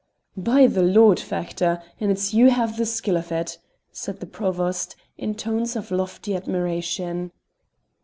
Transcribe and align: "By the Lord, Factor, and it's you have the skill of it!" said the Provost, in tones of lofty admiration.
"By 0.35 0.65
the 0.65 0.81
Lord, 0.81 1.19
Factor, 1.19 1.79
and 1.99 2.09
it's 2.09 2.33
you 2.33 2.49
have 2.49 2.75
the 2.75 2.87
skill 2.87 3.17
of 3.17 3.31
it!" 3.31 3.59
said 3.91 4.19
the 4.19 4.25
Provost, 4.25 4.95
in 5.15 5.35
tones 5.35 5.75
of 5.75 5.91
lofty 5.91 6.35
admiration. 6.35 7.31